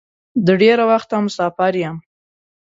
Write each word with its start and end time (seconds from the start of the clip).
د 0.45 0.47
ډېره 0.61 0.83
وخته 0.91 1.15
مسافر 1.25 1.73
یم. 1.83 1.97